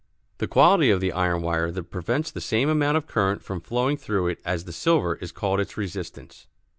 The 0.39 0.47
quality 0.47 0.89
of 0.89 0.99
the 0.99 1.11
iron 1.11 1.43
wire 1.43 1.69
that 1.69 1.91
prevents 1.91 2.31
the 2.31 2.41
same 2.41 2.69
amount 2.69 2.97
of 2.97 3.05
current 3.05 3.43
from 3.43 3.61
flowing 3.61 3.97
through 3.97 4.29
it 4.29 4.39
as 4.43 4.63
the 4.65 4.73
silver 4.73 5.13
is 5.17 5.31
called 5.31 5.59
its 5.59 5.77
resistance. 5.77 6.47